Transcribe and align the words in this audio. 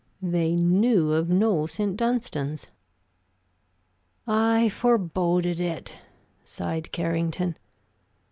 They 0.23 0.55
knew 0.55 1.13
of 1.13 1.29
no 1.29 1.67
St. 1.67 1.95
Dunstan's. 1.95 2.65
"I 4.25 4.67
foreboded 4.69 5.59
it," 5.59 5.99
sighed 6.43 6.91
Carrington. 6.91 7.55